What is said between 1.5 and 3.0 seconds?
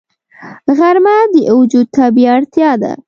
وجود طبیعي اړتیا ده